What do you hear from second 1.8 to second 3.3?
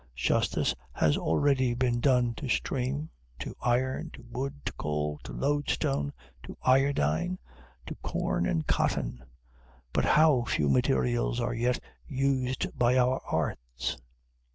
done to steam,